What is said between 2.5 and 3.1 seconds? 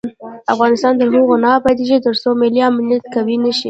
امنیت